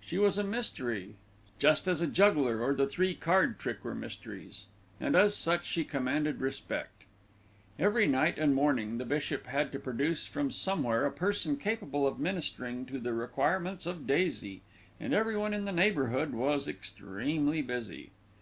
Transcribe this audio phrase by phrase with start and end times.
[0.00, 1.16] She was a mystery,
[1.58, 4.64] just as a juggler or the three card trick were mysteries,
[4.98, 7.04] and as such she commanded respect.
[7.78, 12.18] Each night and morning the bishop had to produce from somewhere a person capable of
[12.18, 14.62] ministering to the requirements of Daisy,
[14.98, 18.12] and everyone in the neighbourhood was extremely busy.